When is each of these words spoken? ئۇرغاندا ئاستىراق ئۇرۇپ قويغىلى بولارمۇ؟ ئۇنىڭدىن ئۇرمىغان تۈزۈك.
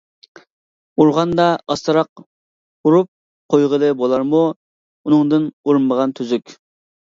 ئۇرغاندا 1.03 1.45
ئاستىراق 1.73 2.23
ئۇرۇپ 2.85 3.11
قويغىلى 3.55 3.93
بولارمۇ؟ 4.01 4.43
ئۇنىڭدىن 4.57 5.49
ئۇرمىغان 5.61 6.19
تۈزۈك. 6.21 6.59